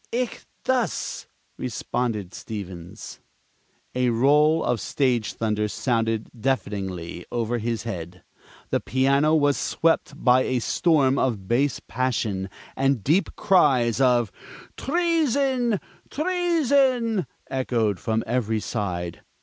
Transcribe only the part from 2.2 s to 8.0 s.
Stevens. A roll of stage thunder sounded deafeningly over his